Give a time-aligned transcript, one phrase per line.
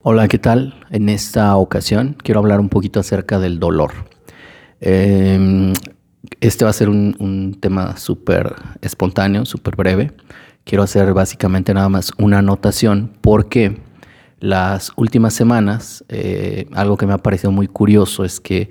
[0.00, 0.86] Hola, ¿qué tal?
[0.90, 3.90] En esta ocasión quiero hablar un poquito acerca del dolor.
[4.80, 5.72] Em,
[6.40, 10.12] este va a ser un, tema súper espontáneo, súper breve.
[10.62, 13.82] Quiero hacer básicamente nada más una anotación porque
[14.38, 18.70] las últimas semanas eh, algo que me ha parecido muy curioso es que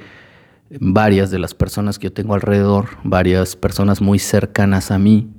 [0.80, 5.30] varias de las personas que yo tengo alrededor, varias personas muy cercanas a mí,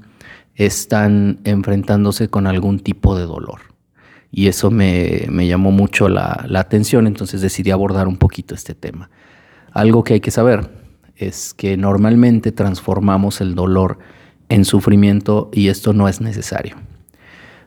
[0.55, 3.77] están enfrentándose con algún tipo de dolor
[4.30, 9.10] y eso me, llamó mucho la, atención, entonces decidí abordar un poquito este tema.
[9.73, 10.70] Algo que hay que saber
[11.16, 13.98] es que normalmente transformamos el dolor
[14.48, 16.77] en sufrimiento y esto no es necesario.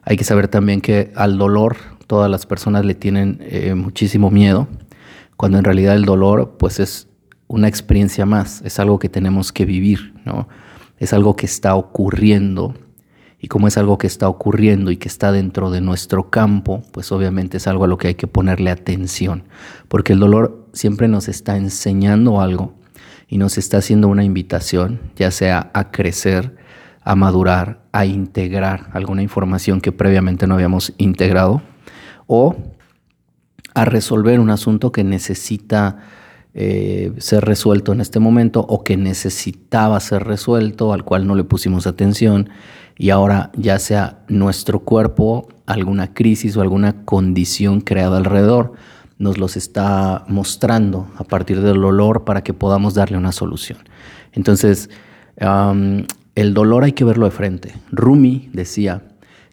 [0.03, 4.67] Hay que saber también que al dolor todas las personas le tienen eh, muchísimo miedo,
[5.37, 7.07] cuando en realidad el dolor pues es
[7.47, 10.47] una experiencia más, es algo que tenemos que vivir, ¿no?
[10.97, 12.75] Es algo que está ocurriendo
[13.41, 17.11] y como es algo que está ocurriendo y que está dentro de nuestro campo, pues
[17.11, 19.45] obviamente es algo a lo que hay que ponerle atención,
[19.87, 22.75] porque el dolor siempre nos está enseñando algo
[23.27, 26.55] y nos está haciendo una invitación, ya sea a crecer,
[27.01, 31.63] a madurar, a integrar alguna información que previamente no habíamos integrado
[32.27, 32.55] o
[33.73, 35.97] a resolver un asunto que necesita
[36.53, 41.43] eh, ser resuelto en este momento o que necesitaba ser resuelto, al cual no le
[41.43, 42.49] pusimos atención
[43.01, 48.73] y ahora ya sea nuestro cuerpo, alguna crisis o alguna condición creada alrededor,
[49.17, 53.79] nos los está mostrando a partir del dolor para que podamos darle una solución.
[54.33, 54.91] Entonces,
[56.35, 57.73] el dolor hay que verlo de frente.
[57.91, 59.01] Rumi decía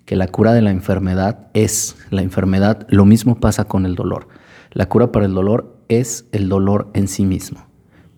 [0.04, 4.28] que la cura de la enfermedad es la enfermedad, lo mismo pasa con el dolor.
[4.72, 7.64] La cura para el dolor es el dolor en sí mismo.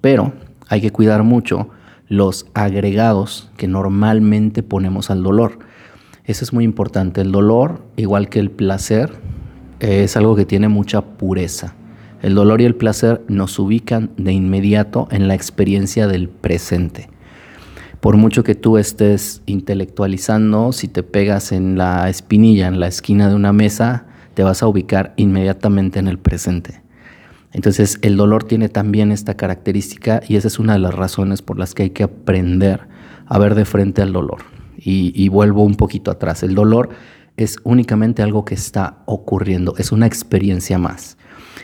[0.01, 0.33] Pero
[0.67, 1.69] hay que cuidar mucho
[2.11, 5.61] los agregados que normalmente ponemos al dolor.
[6.25, 7.21] Eso es muy importante.
[7.23, 9.13] El dolor, igual que el placer,
[9.79, 11.75] es algo que tiene mucha pureza.
[12.21, 17.09] El dolor y el placer nos ubican de inmediato en la experiencia del presente.
[18.01, 23.29] Por mucho que tú estés intelectualizando, si te pegas en la espinilla, en la esquina
[23.29, 26.83] de una mesa, te vas a ubicar inmediatamente en el presente.
[27.53, 31.59] Entonces el dolor tiene también esta característica y esa es una de las razones por
[31.59, 32.87] las que hay que aprender
[33.27, 34.43] a ver de frente al dolor.
[34.83, 36.43] Y, vuelvo un poquito atrás.
[36.43, 36.89] El dolor
[37.37, 41.19] es únicamente algo que está ocurriendo, es una experiencia más.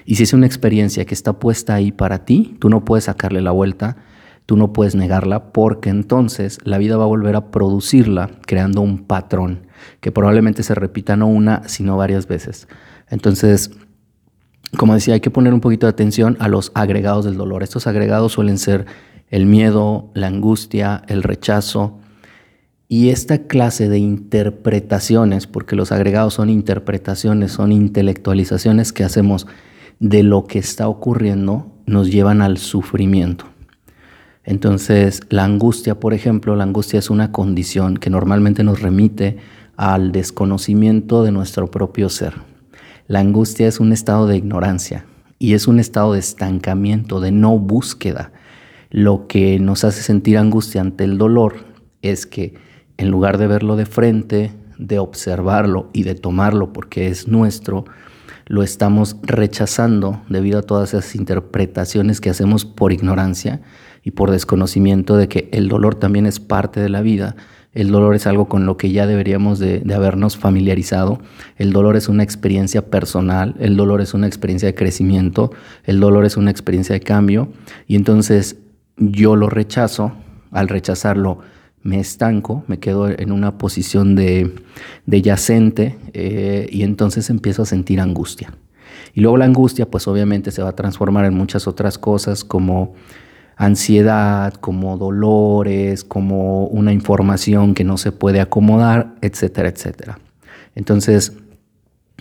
[0.05, 3.41] Y si es una experiencia que está puesta ahí para ti, tú no puedes sacarle
[3.41, 3.97] la vuelta,
[4.45, 8.99] tú no puedes negarla, porque entonces la vida va a volver a producirla creando un
[8.99, 9.67] patrón
[10.01, 12.69] que probablemente se repita no una, sino varias veces.
[13.09, 13.71] Entonces,
[14.77, 17.63] como decía, hay que poner un poquito de atención a los agregados del dolor.
[17.63, 18.87] Estos agregados suelen ser
[19.29, 21.99] el miedo, la angustia, el rechazo.
[22.89, 29.47] Y esta clase de interpretaciones, porque los agregados son interpretaciones, son intelectualizaciones que hacemos
[29.99, 33.47] de lo que está ocurriendo, nos llevan al sufrimiento.
[34.45, 39.39] Entonces, la angustia, por ejemplo, la angustia es una condición que normalmente nos remite
[39.77, 42.35] al desconocimiento de nuestro propio ser.
[43.09, 45.07] La angustia es un estado de ignorancia
[45.39, 48.33] y es un estado de estancamiento, de no búsqueda.
[48.91, 51.67] Lo que nos hace sentir angustia ante el dolor
[52.03, 52.55] es que
[52.97, 57.85] en lugar de verlo de frente, de observarlo y de tomarlo porque es nuestro,
[58.47, 63.61] lo estamos rechazando debido a todas esas interpretaciones que hacemos por ignorancia
[64.03, 67.37] y por desconocimiento de que el dolor también es parte de la vida
[67.77, 71.21] el dolor es algo con lo que ya deberíamos de, habernos familiarizado.
[71.59, 75.53] El dolor es una experiencia personal, el dolor es una experiencia de crecimiento,
[75.85, 77.51] el dolor es una experiencia de cambio.
[77.87, 78.57] Y entonces
[78.97, 80.13] yo lo rechazo,
[80.53, 81.41] al rechazarlo
[81.83, 84.55] me estanco, me quedo en una posición de,
[85.07, 88.55] yacente eh, y entonces empiezo a sentir angustia.
[89.13, 92.95] Y luego la angustia pues obviamente se va a transformar en muchas otras cosas como
[93.57, 100.19] ansiedad, como dolores, como una información que no se puede acomodar, etcétera, etcétera.
[100.75, 101.33] Entonces,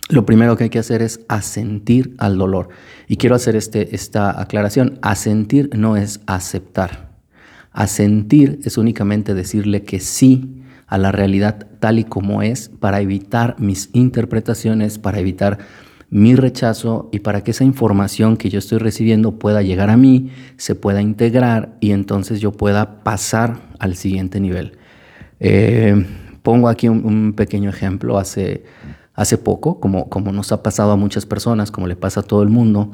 [0.10, 2.70] lo primero que hay que hacer es asentir al dolor.
[3.08, 4.98] Y quiero hacer este, esta aclaración.
[5.02, 7.10] Asentir no es aceptar.
[7.72, 13.56] Asentir es únicamente decirle que sí a la realidad tal y como es para evitar
[13.60, 15.58] mis interpretaciones, para evitar
[16.10, 20.32] mi rechazo y para que esa información que yo estoy recibiendo pueda llegar a mí,
[20.58, 24.78] se pueda integrar y entonces yo pueda pasar al siguiente nivel.
[25.40, 26.06] Eh,
[26.44, 28.18] pongo aquí un, pequeño ejemplo.
[28.18, 28.64] Hace,
[29.14, 32.44] hace poco, como, como nos ha pasado a muchas personas, como le pasa a todo
[32.44, 32.92] el mundo,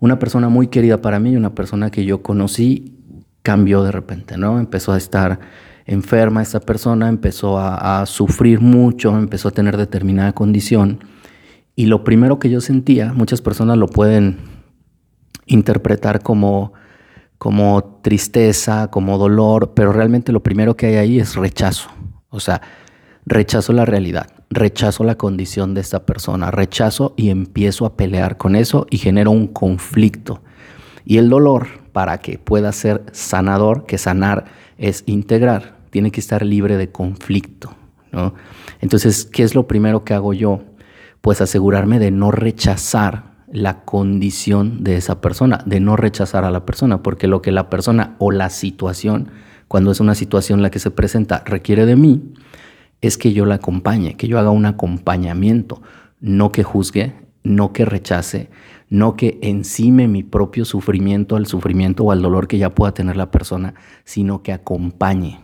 [0.00, 2.96] una persona muy querida para mí, una persona que yo conocí,
[3.42, 4.58] cambió de repente, ¿no?
[4.58, 5.40] Empezó a estar
[5.86, 11.00] enferma esa persona, empezó a sufrir mucho, empezó a tener determinada condición
[11.80, 14.36] Y lo primero que yo sentía, muchas personas lo pueden
[15.46, 16.74] interpretar como,
[17.38, 21.88] como tristeza, como dolor, pero realmente lo primero que hay ahí es rechazo.
[22.28, 22.60] O sea,
[23.24, 28.56] rechazo la realidad, rechazo la condición de esta persona, rechazo y empiezo a pelear con
[28.56, 30.42] eso y genero un conflicto.
[31.06, 34.44] Y el dolor, para que pueda ser sanador, que sanar
[34.76, 37.74] es integrar, tiene que estar libre de conflicto.
[38.12, 38.34] ¿no?
[38.82, 40.60] Entonces, ¿qué es lo primero que hago yo?
[41.20, 46.64] Pues asegurarme de no rechazar la condición de esa persona, de no rechazar a la
[46.64, 49.30] persona, porque lo que la persona o la situación,
[49.68, 52.32] cuando es una situación la que se presenta, requiere de mí,
[53.00, 55.82] es que yo la acompañe, que yo haga un acompañamiento,
[56.20, 58.50] no que juzgue, no que rechace,
[58.88, 63.16] no que encime mi propio sufrimiento al sufrimiento o al dolor que ya pueda tener
[63.16, 63.74] la persona,
[64.04, 65.40] sino que acompañe.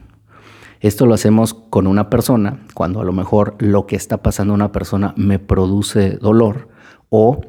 [0.86, 4.54] Esto lo hacemos con una persona cuando a lo mejor lo que está pasando a
[4.54, 6.68] una persona me produce dolor
[7.10, 7.40] o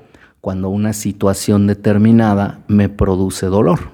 [0.41, 3.91] cuando una situación determinada me produce dolor.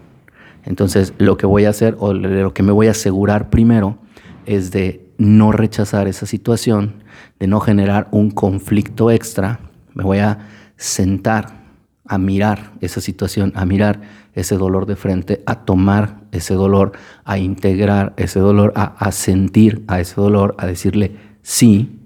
[0.63, 3.97] Entonces lo que voy a hacer o lo que me voy a asegurar primero
[4.45, 7.03] es de no rechazar esa situación,
[7.37, 9.59] de no generar un conflicto extra.
[9.93, 10.47] Me voy a
[10.77, 11.62] sentar
[12.05, 14.01] a mirar esa situación, a mirar
[14.33, 19.99] ese dolor de frente, a tomar ese dolor, a integrar ese dolor, a, sentir a
[19.99, 21.99] ese dolor, a decirle sí,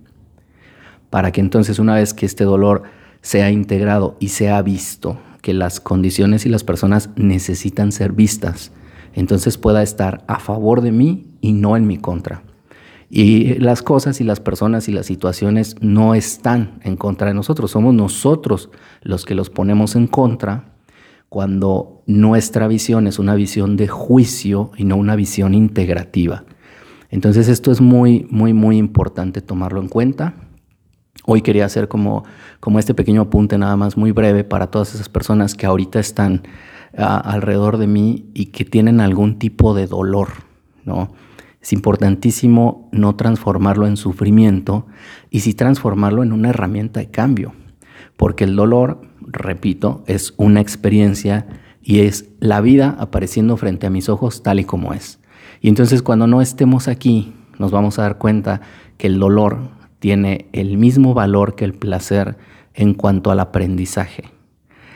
[1.10, 2.84] para que entonces una vez que este dolor
[3.22, 8.72] sea integrado y sea visto, que las condiciones y las personas necesitan ser vistas,
[9.14, 12.44] entonces pueda estar a favor de mí y no en mi contra.
[13.10, 17.72] Y las cosas y las personas y las situaciones no están en contra de nosotros,
[17.72, 18.70] somos nosotros
[19.02, 20.74] los que los ponemos en contra
[21.30, 26.46] cuando nuestra visión es una visión de juicio y no una visión integrativa.
[27.10, 30.36] Entonces esto es muy, muy, muy importante tomarlo en cuenta.
[31.26, 32.24] Hoy quería hacer como,
[32.60, 36.44] como este pequeño apunte nada más muy breve para todas esas personas que ahorita están
[36.98, 40.30] ah, alrededor de mí y que tienen algún tipo de dolor,
[40.86, 41.12] ¿no?
[41.68, 44.88] Es importantísimo no transformarlo en sufrimiento
[45.30, 47.52] y sí transformarlo en una herramienta de cambio,
[48.16, 51.46] porque el dolor, repito, es una experiencia
[51.84, 55.20] y es la vida apareciendo frente a mis ojos tal y como es.
[55.60, 58.62] Y entonces cuando no estemos aquí, nos vamos a dar cuenta
[58.98, 59.60] que el dolor
[60.00, 62.38] tiene el mismo valor que el placer
[62.76, 64.24] en cuanto al aprendizaje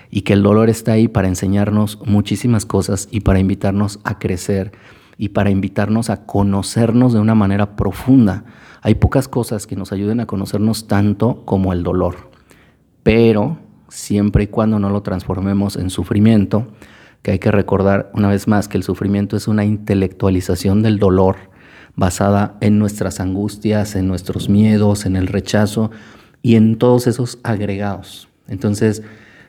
[0.09, 4.71] y que el dolor está ahí para enseñarnos muchísimas cosas y para invitarnos a crecer
[5.21, 8.43] y para invitarnos a conocernos de una manera profunda.
[8.81, 12.31] Hay pocas cosas que nos ayuden a conocernos tanto como el dolor,
[13.03, 16.69] pero siempre y cuando no lo transformemos en sufrimiento,
[17.21, 21.35] que hay que recordar una vez más que el sufrimiento es una intelectualización del dolor
[21.95, 25.91] basada en nuestras angustias, en nuestros miedos, en el rechazo
[26.41, 28.27] y en todos esos agregados.
[28.47, 29.03] Entonces,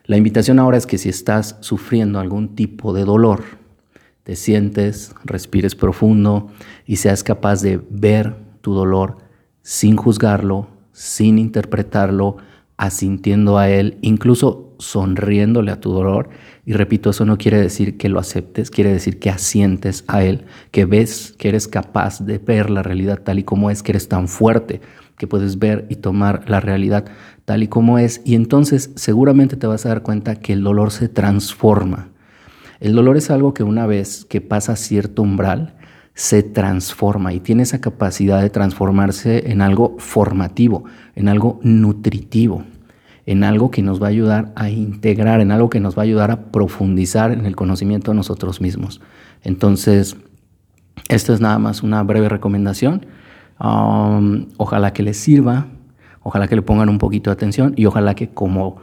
[0.04, 3.61] la invitación ahora es que si estás sufriendo algún tipo de dolor,
[4.24, 6.48] te sientes, respires profundo
[6.86, 9.18] y seas capaz de ver tu dolor
[9.62, 12.36] sin juzgarlo, sin interpretarlo,
[12.76, 16.30] asintiendo a él, incluso sonriéndole a tu dolor.
[16.64, 20.44] Y repito, eso no quiere decir que lo aceptes, quiere decir que asientes a él,
[20.70, 24.08] que ves que eres capaz de ver la realidad tal y como es, que eres
[24.08, 24.80] tan fuerte
[25.16, 27.04] que puedes ver y tomar la realidad
[27.44, 28.20] tal y como es.
[28.24, 32.11] Y entonces seguramente te vas a dar cuenta que el dolor se transforma
[32.82, 35.76] el dolor es algo que una vez que pasa cierto umbral,
[36.14, 40.82] se transforma y tiene esa capacidad de transformarse en algo formativo,
[41.14, 42.64] en algo nutritivo,
[43.24, 46.04] en algo que nos va a ayudar a integrar, en algo que nos va a
[46.04, 49.00] ayudar a profundizar en el conocimiento de nosotros mismos.
[49.44, 50.16] Entonces,
[51.08, 53.06] esta es nada más una breve recomendación.
[53.60, 55.68] Um, ojalá que les sirva,
[56.20, 58.78] ojalá que le pongan un poquito de atención y ojalá que como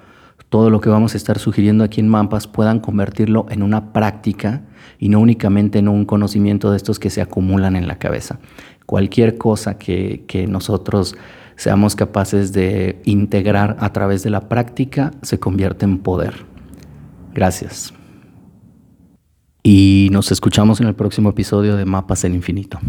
[0.50, 4.64] todo lo que vamos a estar sugiriendo aquí en Mampas puedan convertirlo en una práctica
[4.98, 8.40] y no únicamente en un conocimiento de estos que se acumulan en la cabeza.
[8.86, 11.16] Cualquier cosa que, que nosotros
[11.56, 16.46] seamos capaces de integrar a través de la práctica se convierte en poder.
[17.34, 17.94] Gracias.
[19.62, 22.80] Y nos escuchamos en el próximo episodio de Mapas del Infinito.